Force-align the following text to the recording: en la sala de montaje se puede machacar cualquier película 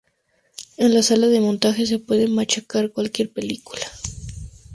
en 0.77 0.95
la 0.95 1.03
sala 1.03 1.27
de 1.27 1.39
montaje 1.39 1.85
se 1.85 1.99
puede 1.99 2.27
machacar 2.27 2.91
cualquier 2.91 3.31
película 3.31 3.77